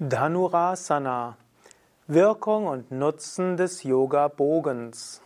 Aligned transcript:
Dhanurasana 0.00 1.36
Wirkung 2.06 2.68
und 2.68 2.92
Nutzen 2.92 3.56
des 3.56 3.82
Yoga-Bogens. 3.82 5.20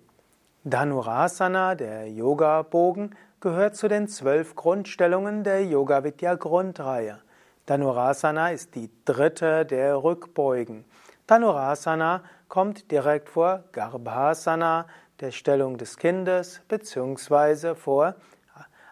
Dhanurasana, 0.65 1.75
der 1.75 2.11
Yoga-Bogen, 2.11 3.17
gehört 3.41 3.77
zu 3.77 3.89
den 3.89 4.09
zwölf 4.09 4.57
Grundstellungen 4.57 5.43
der 5.43 5.65
Yoga-Vidya-Grundreihe. 5.65 7.23
Dhanurasana 7.67 8.51
ist 8.51 8.75
die 8.75 8.91
dritte 9.05 9.65
der 9.65 10.03
Rückbeugen. 10.03 10.85
Dhanurasana 11.27 12.23
kommt 12.49 12.91
direkt 12.91 13.29
vor 13.29 13.63
Garbhasana, 13.73 14.87
der 15.21 15.31
Stellung 15.31 15.79
des 15.79 15.97
Kindes, 15.97 16.61
beziehungsweise 16.67 17.77
vor 17.77 18.17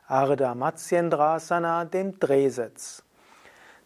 Ardha 0.06 0.55
Matsyendrasana, 0.55 1.84
dem 1.84 2.19
Drehsitz. 2.19 3.02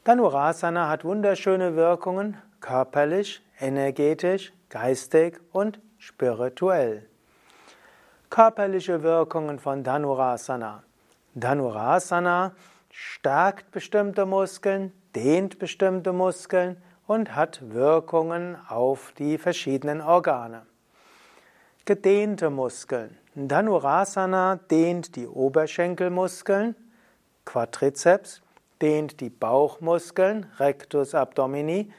Dhanurasana 0.04 0.88
hat 0.88 1.04
wunderschöne 1.04 1.76
Wirkungen, 1.76 2.36
körperlich, 2.60 3.42
energetisch, 3.58 4.52
geistig 4.68 5.40
und 5.52 5.80
spirituell. 5.98 7.08
Körperliche 8.28 9.02
Wirkungen 9.02 9.58
von 9.58 9.82
Dhanurasana. 9.82 10.82
Dhanurasana 11.34 12.52
stärkt 12.96 13.72
bestimmte 13.72 14.24
Muskeln, 14.24 14.92
dehnt 15.16 15.58
bestimmte 15.58 16.12
Muskeln 16.12 16.76
und 17.08 17.34
hat 17.34 17.72
Wirkungen 17.72 18.56
auf 18.68 19.12
die 19.18 19.36
verschiedenen 19.36 20.00
Organe. 20.00 20.62
Gedehnte 21.84 22.50
Muskeln. 22.50 23.18
Dhanurasana 23.34 24.60
dehnt 24.70 25.16
die 25.16 25.26
Oberschenkelmuskeln, 25.26 26.76
Quadrizeps, 27.44 28.42
dehnt 28.80 29.20
die 29.20 29.30
Bauchmuskeln, 29.30 30.46
Rectus 30.60 31.16
abdomini, 31.16 31.90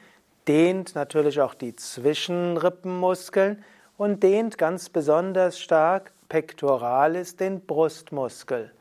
dehnt 0.48 0.94
natürlich 0.94 1.42
auch 1.42 1.52
die 1.52 1.76
Zwischenrippenmuskeln 1.76 3.62
und 3.98 4.22
dehnt 4.22 4.56
ganz 4.56 4.88
besonders 4.88 5.60
stark 5.60 6.12
Pectoralis, 6.30 7.36
den 7.36 7.60
Brustmuskel 7.60 8.72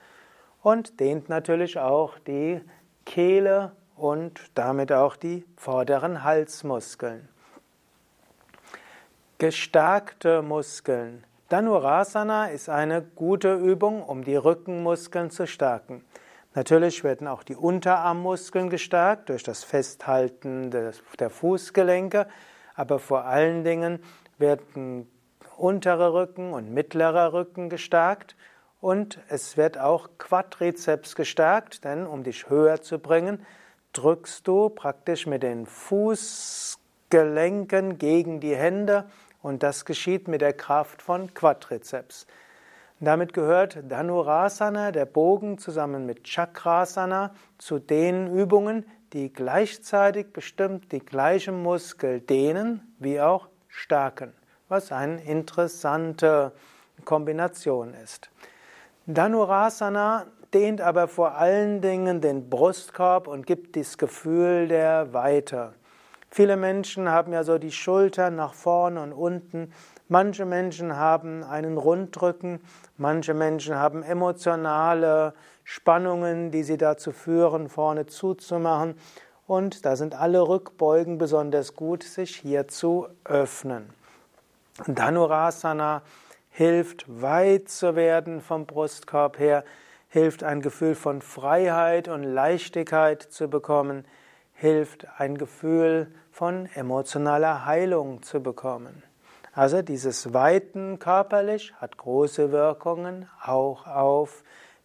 und 0.65 0.99
dehnt 0.99 1.29
natürlich 1.29 1.77
auch 1.77 2.17
die 2.17 2.59
Kehle 3.05 3.73
und 3.95 4.41
damit 4.55 4.91
auch 4.91 5.15
die 5.15 5.45
vorderen 5.57 6.23
Halsmuskeln. 6.23 7.29
Gestärkte 9.37 10.41
Muskeln. 10.41 11.23
Dhanurasana 11.49 12.47
ist 12.47 12.67
eine 12.67 13.03
gute 13.03 13.53
Übung, 13.53 14.01
um 14.01 14.23
die 14.23 14.37
Rückenmuskeln 14.37 15.29
zu 15.29 15.45
stärken. 15.45 16.03
Natürlich 16.55 17.03
werden 17.03 17.27
auch 17.27 17.43
die 17.43 17.55
Unterarmmuskeln 17.55 18.71
gestärkt 18.71 19.29
durch 19.29 19.43
das 19.43 19.63
Festhalten 19.63 20.71
der 20.71 21.29
Fußgelenke, 21.29 22.25
aber 22.73 22.97
vor 22.97 23.25
allen 23.25 23.63
Dingen 23.63 23.99
werden 24.39 25.07
untere 25.57 26.13
Rücken 26.13 26.53
und 26.53 26.73
mittlerer 26.73 27.33
Rücken 27.33 27.69
gestärkt 27.69 28.35
und 28.85 29.19
es 29.29 29.57
wird 29.57 29.79
auch 29.79 30.09
Quadrizeps 30.19 31.15
gestärkt, 31.15 31.83
denn 31.85 32.05
um 32.05 32.21
dich 32.21 32.51
höher 32.51 32.83
zu 32.83 32.99
bringen, 32.99 33.43
drückst 33.93 34.47
du 34.47 34.69
praktisch 34.69 35.25
mit 35.25 35.41
den 35.41 35.65
Fußgelenken 35.65 37.97
gegen 37.97 38.39
die 38.39 38.55
Hände 38.55 39.05
und 39.41 39.63
das 39.63 39.85
geschieht 39.85 40.27
mit 40.27 40.41
der 40.41 40.53
Kraft 40.53 41.01
von 41.01 41.33
Quadrizeps. 41.33 42.27
Damit 42.99 43.33
gehört 43.33 43.79
Dhanurasana, 43.89 44.91
der 44.91 45.07
Bogen, 45.07 45.57
zusammen 45.57 46.05
mit 46.05 46.23
Chakrasana 46.23 47.33
zu 47.57 47.79
den 47.79 48.31
Übungen, 48.31 48.85
die 49.13 49.33
gleichzeitig 49.33 50.31
bestimmt 50.31 50.91
die 50.91 50.99
gleichen 50.99 51.63
Muskel 51.63 52.21
dehnen 52.21 52.93
wie 52.99 53.19
auch 53.19 53.47
stärken, 53.67 54.31
was 54.69 54.91
eine 54.91 55.23
interessante 55.23 56.51
Kombination 57.03 57.95
ist. 57.95 58.29
Dhanurasana 59.07 60.25
dehnt 60.51 60.81
aber 60.81 61.07
vor 61.07 61.35
allen 61.35 61.79
Dingen 61.79 62.21
den 62.21 62.49
Brustkorb 62.49 63.27
und 63.27 63.45
gibt 63.45 63.75
das 63.75 63.99
Gefühl 63.99 64.67
der 64.67 65.13
Weite. 65.13 65.73
Viele 66.31 66.57
Menschen 66.57 67.09
haben 67.09 67.31
ja 67.31 67.43
so 67.43 67.59
die 67.59 67.71
Schultern 67.71 68.35
nach 68.35 68.55
vorne 68.55 69.03
und 69.03 69.13
unten. 69.13 69.71
Manche 70.07 70.45
Menschen 70.45 70.97
haben 70.97 71.43
einen 71.43 71.77
Rundrücken. 71.77 72.61
Manche 72.97 73.35
Menschen 73.35 73.75
haben 73.75 74.01
emotionale 74.01 75.35
Spannungen, 75.63 76.49
die 76.49 76.63
sie 76.63 76.77
dazu 76.77 77.11
führen, 77.11 77.69
vorne 77.69 78.07
zuzumachen. 78.07 78.95
Und 79.45 79.85
da 79.85 79.95
sind 79.95 80.19
alle 80.19 80.47
Rückbeugen 80.47 81.19
besonders 81.19 81.75
gut, 81.75 82.01
sich 82.01 82.35
hier 82.37 82.67
zu 82.67 83.07
öffnen. 83.23 83.93
Dhanurasana 84.87 86.01
hilft 86.55 87.05
weit 87.21 87.67
zu 87.67 87.97
werden 87.97 88.39
vom 88.39 88.65
Brustkorb 88.65 89.39
her, 89.39 89.65
hilft 90.07 90.41
ein 90.41 90.61
Gefühl 90.61 90.95
von 90.95 91.21
Freiheit 91.21 92.07
und 92.07 92.23
Leichtigkeit 92.23 93.21
zu 93.21 93.49
bekommen, 93.49 94.05
hilft 94.53 95.05
ein 95.17 95.37
Gefühl 95.37 96.07
von 96.31 96.69
emotionaler 96.73 97.65
Heilung 97.65 98.23
zu 98.23 98.41
bekommen. 98.41 99.03
Also 99.51 99.81
dieses 99.81 100.33
Weiten 100.33 100.97
körperlich 100.97 101.73
hat 101.81 101.97
große 101.97 102.53
Wirkungen 102.53 103.27
auch 103.43 103.85
auf 103.85 104.41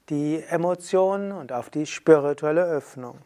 die 0.09 0.43
Emotionen 0.43 1.31
und 1.31 1.53
auf 1.53 1.71
die 1.71 1.87
spirituelle 1.87 2.65
Öffnung. 2.65 3.19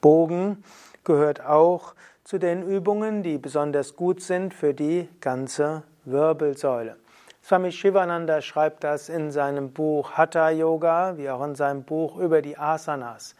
Bogen 0.00 0.64
gehört 1.04 1.40
auch 1.40 1.94
zu 2.24 2.38
den 2.38 2.64
Übungen, 2.64 3.22
die 3.22 3.38
besonders 3.38 3.94
gut 3.94 4.20
sind 4.20 4.52
für 4.52 4.74
die 4.74 5.08
ganze 5.20 5.84
Wirbelsäule. 6.04 6.96
Swami 7.42 7.72
Shivananda 7.72 8.40
schreibt 8.40 8.84
das 8.84 9.08
in 9.08 9.30
seinem 9.30 9.72
Buch 9.72 10.12
Hatha 10.12 10.50
Yoga, 10.50 11.18
wie 11.18 11.28
auch 11.28 11.44
in 11.44 11.54
seinem 11.54 11.84
Buch 11.84 12.16
über 12.16 12.40
die 12.40 12.56
Asanas. 12.56 13.34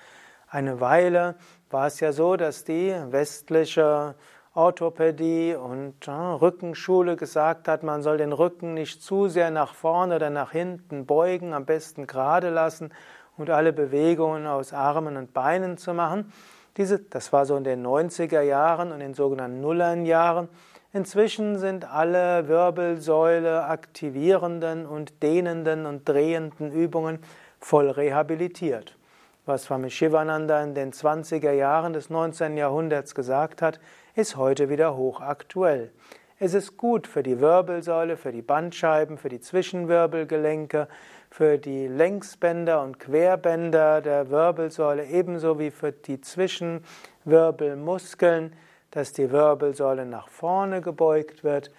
Eine 0.49 0.81
Weile 0.81 1.37
war 1.71 1.87
es 1.87 2.01
ja 2.01 2.13
so, 2.13 2.37
dass 2.37 2.65
die 2.65 2.95
westliche 3.11 4.15
Orthopädie 4.55 5.57
und 5.57 6.07
ja, 6.07 6.35
Rückenschule 6.35 7.17
gesagt 7.17 7.67
hat, 7.67 7.83
man 7.83 8.03
soll 8.03 8.19
den 8.19 8.33
Rücken 8.33 8.75
nicht 8.75 9.03
zu 9.03 9.29
sehr 9.29 9.51
nach 9.51 9.75
vorne 9.75 10.17
oder 10.17 10.31
nach 10.31 10.53
hinten 10.53 11.07
beugen, 11.07 11.53
am 11.53 11.65
besten 11.65 12.07
gerade 12.07 12.51
lassen 12.51 12.93
und 13.37 13.51
alle 13.51 13.73
Bewegungen 13.73 14.47
aus 14.47 14.73
Armen 14.73 15.17
und 15.17 15.33
Beinen 15.33 15.77
zu 15.77 15.93
machen. 15.93 16.33
Diese, 16.77 17.01
das 17.01 17.33
war 17.33 17.47
so 17.47 17.57
in 17.57 17.65
den 17.65 17.85
90er 17.85 18.43
Jahren 18.43 18.89
und 18.89 19.01
in 19.01 19.09
den 19.09 19.15
sogenannten 19.15 19.61
Nullern 19.61 20.07
Jahren. 20.07 20.49
Inzwischen 20.95 21.59
sind 21.59 21.93
alle 21.93 22.47
Wirbelsäule 22.47 23.65
aktivierenden 23.65 24.87
und 24.87 25.25
dehnenden 25.25 25.87
und 25.87 26.09
drehenden 26.09 26.71
Übungen 26.71 27.19
voll 27.59 27.91
rehabilitiert. 27.91 28.97
Was 29.45 29.65
Swami 29.65 29.91
Shivananda 29.91 30.63
in 30.63 30.77
den 30.77 30.93
20er 30.93 31.51
Jahren 31.51 31.95
des 31.95 32.11
19. 32.11 32.57
Jahrhunderts 32.57 33.17
gesagt 33.17 33.61
hat, 33.61 33.81
ist 34.15 34.37
heute 34.37 34.69
wieder 34.69 34.97
hochaktuell. 34.97 35.91
Es 36.39 36.55
ist 36.55 36.77
gut 36.77 37.09
für 37.09 37.25
die 37.25 37.41
Wirbelsäule, 37.41 38.17
für 38.17 38.31
die 38.31 38.43
Bandscheiben, 38.43 39.19
für 39.19 39.31
die 39.31 39.41
Zwischenwirbelgelenke, 39.41 40.87
für 41.29 41.59
die 41.59 41.89
Längsbänder 41.89 42.81
und 42.81 43.01
Querbänder 43.01 44.01
der 44.01 44.31
Wirbelsäule, 44.31 45.07
ebenso 45.07 45.59
wie 45.59 45.73
für 45.73 45.91
die 45.91 46.21
Zwischenwirbelmuskeln, 46.21 48.53
dass 48.95 49.13
die 49.13 49.33
Wirbelsäule 49.33 50.07
nach 50.07 50.29
vorne 50.29 50.81
gebeugt 50.81 51.43
wird, 51.43 51.73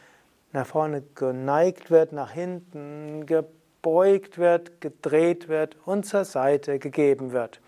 nach 0.52 0.68
vorne 0.68 1.02
geneigt 1.16 1.90
wird, 1.90 2.12
nach 2.12 2.32
hinten 2.32 3.26
gebeugt 3.26 4.38
wird, 4.38 4.82
gedreht 4.82 5.48
wird 5.48 5.78
und 5.86 6.06
zur 6.06 6.26
Seite 6.26 6.78
gegeben 6.78 7.32
wird. 7.32 7.62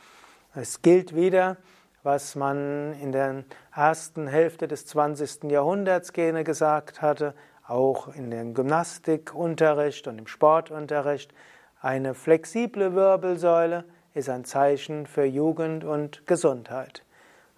Es 0.53 0.81
gilt 0.81 1.15
wieder, 1.15 1.55
was 2.03 2.35
man 2.35 2.93
in 3.01 3.13
der 3.13 3.45
ersten 3.73 4.27
Hälfte 4.27 4.67
des 4.67 4.85
20. 4.85 5.45
Jahrhunderts 5.49 6.11
gerne 6.11 6.43
gesagt 6.43 7.01
hatte, 7.01 7.33
auch 7.65 8.13
in 8.13 8.29
dem 8.29 8.53
Gymnastikunterricht 8.53 10.07
und 10.07 10.19
im 10.19 10.27
Sportunterricht. 10.27 11.33
Eine 11.79 12.15
flexible 12.15 12.95
Wirbelsäule 12.95 13.85
ist 14.13 14.29
ein 14.29 14.43
Zeichen 14.43 15.05
für 15.05 15.23
Jugend 15.23 15.85
und 15.85 16.25
Gesundheit. 16.27 17.05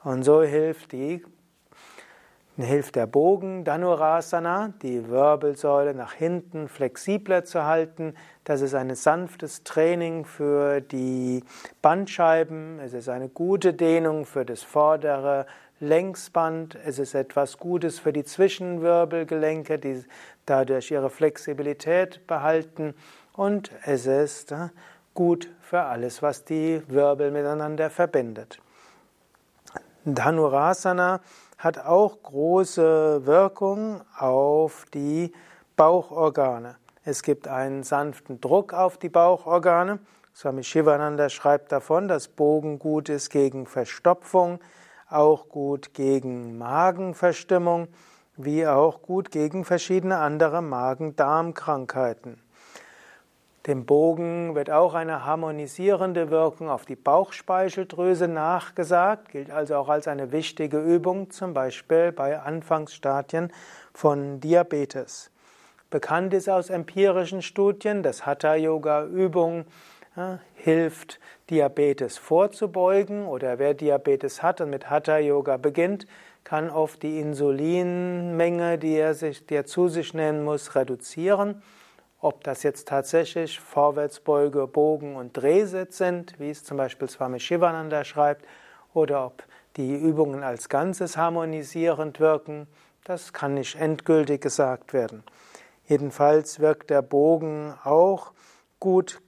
Und 0.04 0.24
so 0.24 0.44
hilft 0.44 0.92
die 0.92 1.24
hilft 2.64 2.96
der 2.96 3.08
Bogen 3.08 3.64
Dhanurasana, 3.64 4.74
die 4.82 5.08
Wirbelsäule 5.08 5.94
nach 5.94 6.14
hinten 6.14 6.68
flexibler 6.68 7.46
zu 7.46 7.66
halten. 7.66 8.16
Das 8.44 8.62
ist 8.62 8.74
ein 8.74 8.94
sanftes 8.96 9.64
Training 9.64 10.26
für 10.26 10.82
die 10.82 11.44
Bandscheiben. 11.82 12.80
Es 12.80 12.94
ist 12.94 13.10
eine 13.10 13.30
gute 13.30 13.74
Dehnung 13.74 14.26
für 14.26 14.46
das 14.46 14.64
vordere 14.64 15.46
Längsband, 15.80 16.78
es 16.86 17.00
ist 17.00 17.16
etwas 17.16 17.58
Gutes 17.58 18.00
für 18.00 18.12
die 18.12 18.26
Zwischenwirbelgelenke, 18.26 19.80
die 19.80 20.04
dadurch 20.46 20.92
ihre 20.92 21.10
Flexibilität 21.10 22.28
behalten 22.28 22.94
und 23.34 23.72
es 23.86 24.06
ist 24.06 24.52
äh, 24.52 24.70
gut 25.14 25.50
für 25.62 25.84
alles, 25.84 26.22
was 26.22 26.44
die 26.44 26.82
Wirbel 26.90 27.32
miteinander 27.32 27.90
verbindet. 27.90 28.60
Dhanurasana 30.04 31.22
hat 31.60 31.78
auch 31.78 32.24
große 32.24 33.26
Wirkung 33.26 34.02
auf 34.18 34.86
die 34.94 35.34
Bauchorgane. 35.76 36.78
Es 37.04 37.22
gibt 37.22 37.50
einen 37.50 37.84
sanften 37.84 38.40
Druck 38.40 38.74
auf 38.74 38.98
die 38.98 39.10
Bauchorgane. 39.10 40.00
Swami 40.34 40.64
Shivananda 40.64 41.28
schreibt 41.30 41.74
davon, 41.74 42.08
dass 42.08 42.30
Bogen 42.30 42.80
gut 42.80 43.10
ist 43.10 43.30
gegen 43.30 43.66
Verstopfung, 43.66 44.60
auch 45.10 45.50
gut 45.50 45.94
gegen 45.94 46.58
Magenverstimmung, 46.58 47.90
wie 48.38 48.66
auch 48.66 49.02
gut 49.02 49.30
gegen 49.30 49.66
verschiedene 49.66 50.20
andere 50.20 50.62
Magen-Darm-Krankheiten. 50.62 52.42
Dem 53.70 53.86
Bogen 53.86 54.56
wird 54.56 54.72
auch 54.72 54.96
eine 54.96 55.26
harmonisierende 55.26 56.32
Wirkung 56.32 56.72
auf 56.72 56.88
die 56.88 56.96
Bauchspeicheldrüse 56.96 58.28
nachgesagt, 58.28 59.30
gilt 59.30 59.52
also 59.52 59.76
auch 59.76 59.90
als 59.90 60.08
eine 60.08 60.32
wichtige 60.32 60.80
Übung, 60.80 61.30
zum 61.30 61.54
Beispiel 61.54 62.12
bei 62.12 62.40
Anfangsstadien 62.40 63.54
von 63.94 64.40
Diabetes. 64.40 65.30
Bekannt 65.92 66.34
ist 66.34 66.50
aus 66.50 66.72
empirischen 66.72 67.44
Studien, 67.44 68.02
dass 68.02 68.26
Hatha-Yoga-Übung 68.26 69.66
ja, 70.18 70.40
hilft, 70.56 71.20
Diabetes 71.52 72.18
vorzubeugen 72.18 73.28
oder 73.28 73.60
wer 73.60 73.76
Diabetes 73.76 74.42
hat 74.42 74.62
und 74.62 74.72
mit 74.72 74.90
Hatha-Yoga 74.90 75.58
beginnt, 75.58 76.08
kann 76.44 76.72
oft 76.72 77.04
die 77.04 77.20
Insulinmenge, 77.20 78.80
die 78.80 78.96
er, 78.96 79.14
sich, 79.14 79.46
die 79.46 79.54
er 79.54 79.68
zu 79.68 79.90
sich 79.90 80.16
nehmen 80.16 80.44
muss, 80.44 80.74
reduzieren. 80.74 81.62
Ob 82.22 82.44
das 82.44 82.64
jetzt 82.64 82.90
tatsächlich 82.90 83.62
Vorwärtsbeuge, 83.62 84.68
Bogen 84.68 85.16
und 85.16 85.38
Drehsitz 85.38 85.98
sind, 85.98 86.38
wie 86.38 86.50
es 86.50 86.66
zum 86.66 86.76
Beispiel 86.76 87.10
Swami 87.10 87.40
Shivananda 87.40 88.04
schreibt, 88.04 88.46
oder 88.94 89.26
ob 89.26 89.44
die 89.78 89.96
Übungen 89.96 90.44
als 90.44 90.68
Ganzes 90.68 91.16
harmonisierend 91.16 92.20
wirken, 92.20 92.68
das 93.06 93.32
kann 93.32 93.54
nicht 93.54 93.76
endgültig 93.76 94.42
gesagt 94.42 94.92
werden. 94.92 95.24
Jedenfalls 95.88 96.60
wirkt 96.60 96.90
der 96.90 97.02
Bogen 97.02 97.74
auch 97.86 98.34
gut 98.82 99.22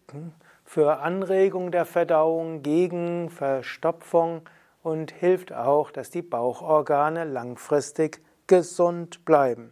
für 0.66 1.00
Anregung 1.00 1.72
der 1.72 1.86
Verdauung, 1.86 2.62
gegen 2.62 3.30
Verstopfung 3.30 4.42
und 4.84 5.12
hilft 5.12 5.54
auch, 5.54 5.92
dass 5.92 6.10
die 6.10 6.22
Bauchorgane 6.22 7.24
langfristig 7.24 8.22
gesund 8.48 9.24
bleiben. 9.24 9.72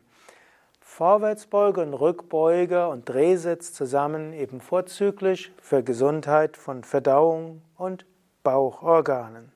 Vorwärtsbeuge 1.00 1.80
und 1.80 1.94
Rückbeuge 1.94 2.90
und 2.90 3.08
Drehsitz 3.08 3.72
zusammen 3.72 4.34
eben 4.34 4.60
vorzüglich 4.60 5.50
für 5.62 5.82
Gesundheit 5.82 6.58
von 6.58 6.84
Verdauung 6.84 7.62
und 7.78 8.06
Bauchorganen. 8.44 9.54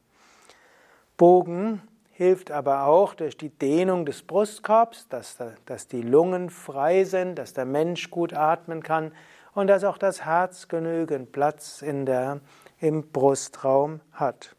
Bogen 1.18 1.82
hilft 2.14 2.50
aber 2.50 2.86
auch 2.86 3.14
durch 3.14 3.36
die 3.36 3.50
Dehnung 3.50 4.06
des 4.06 4.24
Brustkorbs, 4.24 5.10
dass, 5.10 5.38
dass 5.66 5.90
die 5.90 6.02
Lungen 6.02 6.50
frei 6.50 7.04
sind, 7.04 7.36
dass 7.36 7.52
der 7.52 7.66
Mensch 7.66 8.10
gut 8.10 8.34
atmen 8.34 8.82
kann 8.82 9.12
und 9.54 9.68
dass 9.68 9.84
auch 9.84 9.98
das 9.98 10.24
Herz 10.24 10.70
genügend 10.70 11.34
Platz 11.34 11.82
in 11.82 12.06
der, 12.06 12.40
im 12.80 13.12
Brustraum 13.12 14.00
hat. 14.14 14.56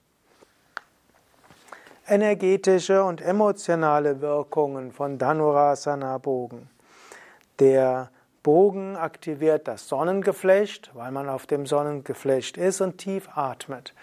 Energetische 2.06 3.02
und 3.02 3.22
emotionale 3.22 4.20
Wirkungen 4.20 4.92
von 4.92 5.16
Dhanurasana 5.16 6.18
Bogen. 6.18 6.68
Der 7.60 8.10
Bogen 8.42 8.96
aktiviert 8.96 9.68
das 9.68 9.88
Sonnengeflecht, 9.88 10.90
weil 10.94 11.12
man 11.12 11.28
auf 11.28 11.46
dem 11.46 11.66
Sonnengeflecht 11.66 12.56
ist 12.56 12.80
und 12.80 12.98
tief 12.98 13.28
atmet. 13.34 13.94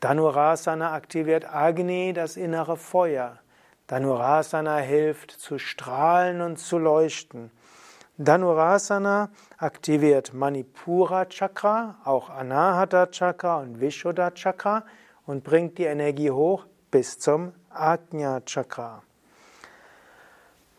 Dhanurasana 0.00 0.92
aktiviert 0.92 1.52
Agni, 1.52 2.12
das 2.12 2.36
innere 2.36 2.76
Feuer. 2.76 3.38
Dhanurasana 3.86 4.76
hilft 4.76 5.30
zu 5.30 5.58
strahlen 5.58 6.40
und 6.42 6.58
zu 6.58 6.78
leuchten. 6.78 7.50
Dhanurasana 8.18 9.30
aktiviert 9.58 10.34
Manipura 10.34 11.24
Chakra, 11.24 11.96
auch 12.04 12.30
Anahata 12.30 13.06
Chakra 13.06 13.60
und 13.60 13.80
Vishuddha 13.80 14.32
Chakra 14.32 14.84
und 15.24 15.44
bringt 15.44 15.78
die 15.78 15.84
Energie 15.84 16.30
hoch 16.30 16.66
bis 16.90 17.18
zum 17.18 17.52
Ajna 17.70 18.40
Chakra. 18.42 19.02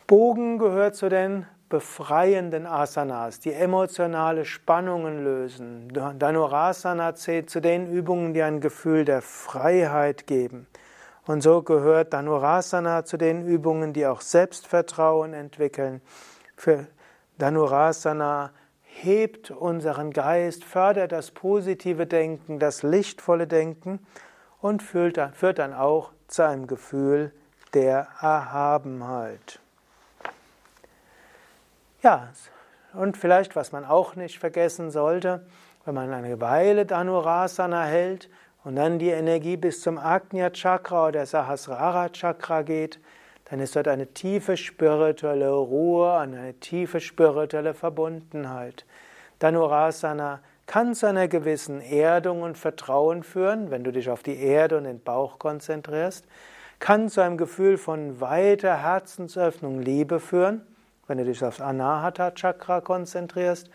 Bogen 0.06 0.60
gehört 0.60 0.96
zu 0.96 1.10
den 1.10 1.48
befreienden 1.74 2.68
Asanas, 2.68 3.40
die 3.40 3.52
emotionale 3.52 4.46
Spannungen 4.46 5.24
lösen. 5.24 5.88
Dhanurasana 5.90 7.16
zählt 7.16 7.50
zu 7.50 7.62
den 7.62 7.92
Übungen, 7.92 8.36
die 8.36 8.44
ein 8.44 8.62
Gefühl 8.62 9.06
der 9.06 9.24
Freiheit 9.24 10.28
geben. 10.28 10.68
Und 11.26 11.42
so 11.42 11.64
gehört 11.64 12.14
Dhanurasana 12.14 13.06
zu 13.06 13.18
den 13.18 13.48
Übungen, 13.48 13.92
die 13.92 14.06
auch 14.06 14.22
Selbstvertrauen 14.22 15.34
entwickeln. 15.34 16.02
Für 16.56 16.86
Dhanurasana 17.40 18.52
hebt 18.84 19.50
unseren 19.50 20.12
Geist, 20.12 20.64
fördert 20.64 21.12
das 21.12 21.32
positive 21.32 22.06
Denken, 22.06 22.60
das 22.60 22.84
lichtvolle 22.84 23.48
Denken 23.48 24.06
und 24.62 24.84
führt 24.84 25.18
dann 25.18 25.74
auch 25.74 26.12
zu 26.28 26.44
einem 26.44 26.68
Gefühl 26.68 27.32
der 27.74 28.10
Erhabenheit. 28.22 29.63
Ja, 32.04 32.28
und 32.94 33.16
vielleicht, 33.16 33.56
was 33.56 33.72
man 33.72 33.86
auch 33.86 34.18
nicht 34.18 34.38
vergessen 34.38 34.92
sollte, 34.92 35.46
wenn 35.86 35.96
man 35.96 36.12
eine 36.12 36.42
Weile 36.42 36.86
Dhanurasana 36.86 37.86
hält 37.86 38.30
und 38.66 38.76
dann 38.76 39.00
die 39.00 39.08
Energie 39.08 39.56
bis 39.56 39.80
zum 39.80 39.98
Agnya 39.98 40.50
Chakra 40.50 41.08
oder 41.08 41.26
Sahasrara 41.26 42.10
Chakra 42.10 42.64
geht, 42.64 43.00
dann 43.46 43.62
ist 43.62 43.78
dort 43.78 43.88
eine 43.88 44.08
tiefe 44.08 44.58
spirituelle 44.58 45.52
Ruhe, 45.52 46.14
eine 46.18 46.54
tiefe 46.56 47.00
spirituelle 47.00 47.74
Verbundenheit. 47.74 48.86
Dhanurasana 49.40 50.42
kann 50.66 50.96
zu 50.96 51.08
einer 51.08 51.30
gewissen 51.30 51.80
Erdung 51.80 52.42
und 52.42 52.58
Vertrauen 52.58 53.24
führen, 53.24 53.72
wenn 53.72 53.86
du 53.86 53.94
dich 53.94 54.10
auf 54.10 54.24
die 54.24 54.40
Erde 54.40 54.78
und 54.78 54.84
den 54.84 55.02
Bauch 55.02 55.40
konzentrierst, 55.40 56.26
kann 56.80 57.08
zu 57.08 57.22
einem 57.22 57.38
Gefühl 57.38 57.78
von 57.78 58.20
weiter 58.20 58.76
Herzensöffnung, 58.76 59.80
Liebe 59.80 60.20
führen 60.20 60.68
wenn 61.08 61.18
du 61.18 61.26
dich 61.26 61.44
aufs 61.44 61.62
Anahata 61.62 62.32
Chakra 62.32 62.82
konzentrierst 62.82 63.70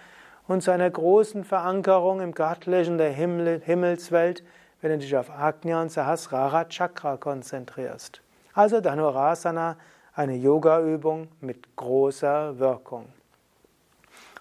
und 0.47 0.62
zu 0.62 0.70
einer 0.70 0.90
großen 0.90 1.44
Verankerung 1.44 2.20
im 2.20 2.32
Göttlichen 2.32 2.99
der 2.99 3.11
Himmel, 3.11 3.61
Himmelswelt, 3.64 4.42
wenn 4.80 4.92
du 4.92 4.99
dich 4.99 5.16
auf 5.16 5.30
Agnya 5.30 5.82
und 5.82 5.90
Sahasrara 5.90 6.64
Chakra 6.66 7.16
konzentrierst. 7.16 8.23
Also 8.54 8.80
Dhanurasana, 8.80 9.76
eine 10.14 10.35
Yoga-Übung 10.35 11.28
mit 11.40 11.76
großer 11.76 12.58
Wirkung. 12.58 13.06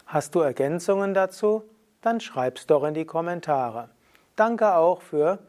Hast 0.05 0.33
du 0.33 0.39
Ergänzungen 0.39 1.13
dazu? 1.13 1.63
Dann 2.01 2.21
schreib's 2.21 2.65
doch 2.65 2.83
in 2.85 2.93
die 2.93 3.05
Kommentare. 3.05 3.89
Danke 4.37 4.75
auch 4.75 5.01
für 5.01 5.39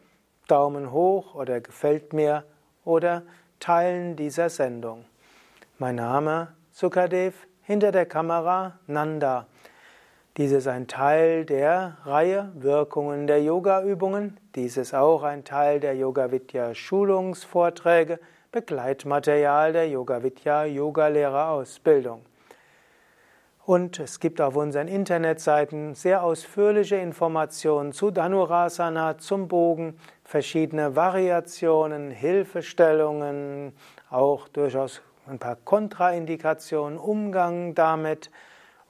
Daumen 0.48 0.90
hoch 0.90 1.34
oder 1.34 1.60
gefällt 1.60 2.12
mir 2.12 2.44
oder 2.84 3.22
Teilen 3.60 4.16
dieser 4.16 4.48
Sendung. 4.48 5.04
Mein 5.78 5.94
Name 5.94 6.48
Sukadev, 6.80 7.48
hinter 7.62 7.90
der 7.90 8.06
Kamera 8.06 8.78
Nanda. 8.86 9.48
Dies 10.36 10.52
ist 10.52 10.68
ein 10.68 10.86
Teil 10.86 11.44
der 11.44 11.96
Reihe 12.04 12.52
Wirkungen 12.54 13.26
der 13.26 13.42
Yoga-Übungen. 13.42 14.38
Dies 14.54 14.76
ist 14.76 14.94
auch 14.94 15.24
ein 15.24 15.42
Teil 15.42 15.80
der 15.80 15.96
Yoga 15.96 16.30
Vidya 16.30 16.76
Schulungsvorträge, 16.76 18.20
Begleitmaterial 18.52 19.72
der 19.72 19.88
Yoga 19.88 20.22
Vidya 20.22 20.66
Yogalehrerausbildung. 20.66 22.22
Und 23.66 23.98
es 23.98 24.20
gibt 24.20 24.40
auf 24.40 24.54
unseren 24.54 24.86
Internetseiten 24.86 25.96
sehr 25.96 26.22
ausführliche 26.22 26.94
Informationen 26.94 27.92
zu 27.92 28.12
Dhanurasana, 28.12 29.18
zum 29.18 29.48
Bogen, 29.48 29.98
verschiedene 30.22 30.94
Variationen, 30.94 32.12
Hilfestellungen, 32.12 33.72
auch 34.10 34.46
durchaus 34.46 35.02
ein 35.28 35.38
paar 35.38 35.56
Kontraindikationen, 35.56 36.98
Umgang 36.98 37.74
damit 37.74 38.30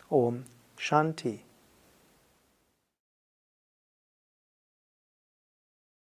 Om 0.10 0.46
Shanti. 0.78 1.47